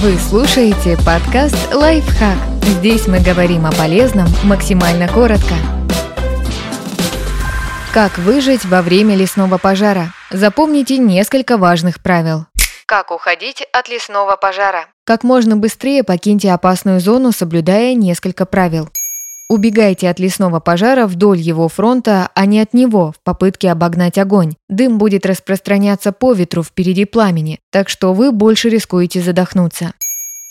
[0.00, 2.38] Вы слушаете подкаст «Лайфхак».
[2.62, 5.54] Здесь мы говорим о полезном максимально коротко.
[7.92, 10.12] Как выжить во время лесного пожара?
[10.30, 12.46] Запомните несколько важных правил.
[12.86, 14.86] Как уходить от лесного пожара?
[15.02, 18.88] Как можно быстрее покиньте опасную зону, соблюдая несколько правил.
[19.48, 24.54] Убегайте от лесного пожара вдоль его фронта, а не от него, в попытке обогнать огонь.
[24.68, 29.94] Дым будет распространяться по ветру впереди пламени, так что вы больше рискуете задохнуться.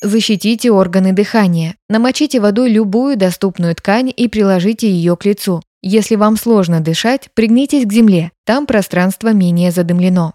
[0.02, 1.76] Защитите органы дыхания.
[1.90, 5.62] Намочите водой любую доступную ткань и приложите ее к лицу.
[5.84, 10.34] Если вам сложно дышать, пригнитесь к земле, там пространство менее задымлено.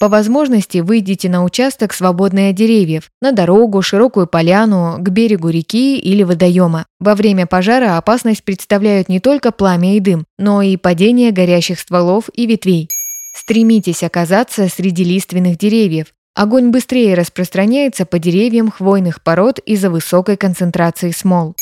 [0.00, 5.98] По возможности выйдите на участок, свободный от деревьев, на дорогу, широкую поляну, к берегу реки
[5.98, 6.86] или водоема.
[7.00, 12.30] Во время пожара опасность представляют не только пламя и дым, но и падение горящих стволов
[12.32, 12.88] и ветвей.
[13.36, 16.14] Стремитесь оказаться среди лиственных деревьев.
[16.34, 21.54] Огонь быстрее распространяется по деревьям хвойных пород из-за высокой концентрации смол.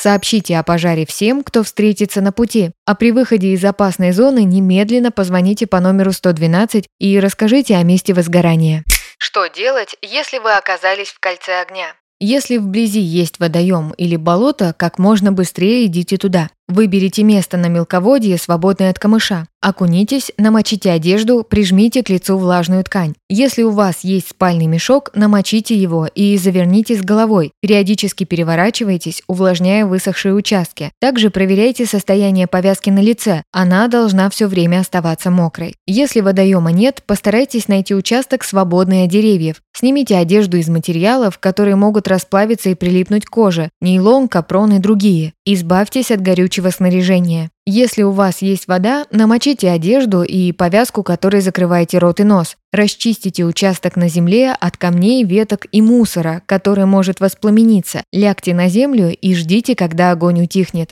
[0.00, 5.10] Сообщите о пожаре всем, кто встретится на пути, а при выходе из опасной зоны немедленно
[5.10, 8.84] позвоните по номеру 112 и расскажите о месте возгорания.
[9.18, 11.94] Что делать, если вы оказались в кольце огня?
[12.20, 16.48] Если вблизи есть водоем или болото, как можно быстрее идите туда.
[16.68, 19.46] Выберите место на мелководье, свободное от камыша.
[19.60, 23.14] Окунитесь, намочите одежду, прижмите к лицу влажную ткань.
[23.28, 27.52] Если у вас есть спальный мешок, намочите его и заверните с головой.
[27.60, 30.92] Периодически переворачивайтесь, увлажняя высохшие участки.
[31.00, 33.42] Также проверяйте состояние повязки на лице.
[33.50, 35.74] Она должна все время оставаться мокрой.
[35.86, 39.62] Если водоема нет, постарайтесь найти участок, свободный от деревьев.
[39.74, 45.32] Снимите одежду из материалов, которые могут расплавиться и прилипнуть к коже, нейлон, капрон и другие.
[45.50, 47.48] Избавьтесь от горючего снаряжения.
[47.64, 52.58] Если у вас есть вода, намочите одежду и повязку, которой закрываете рот и нос.
[52.70, 58.02] Расчистите участок на земле от камней, веток и мусора, который может воспламениться.
[58.12, 60.90] Лягте на землю и ждите, когда огонь утихнет.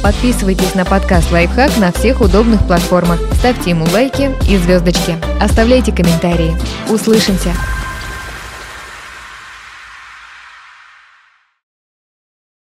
[0.00, 3.18] Подписывайтесь на подкаст «Лайфхак» на всех удобных платформах.
[3.40, 5.16] Ставьте ему лайки и звездочки.
[5.40, 6.54] Оставляйте комментарии.
[6.88, 7.52] Услышимся!